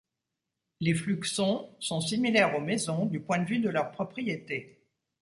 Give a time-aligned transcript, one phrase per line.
[0.79, 4.87] Les fluxons sont similaires aux mésons du point de vue de leurs propriétés.